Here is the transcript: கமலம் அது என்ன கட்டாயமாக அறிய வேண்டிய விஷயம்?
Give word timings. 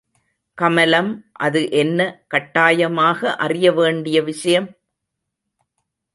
கமலம் 0.57 1.11
அது 1.31 1.61
என்ன 1.71 1.99
கட்டாயமாக 2.27 3.35
அறிய 3.35 3.71
வேண்டிய 3.71 4.17
விஷயம்? 4.21 4.67